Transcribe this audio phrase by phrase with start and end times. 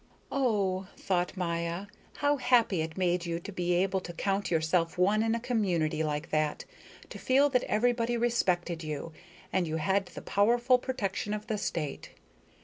[0.31, 1.85] Oh, thought Maya,
[2.17, 6.01] how happy it made you to be able to count yourself one in a community
[6.03, 6.65] like that,
[7.11, 9.11] to feel that everybody respected you,
[9.53, 12.13] and you had the powerful protection of the state.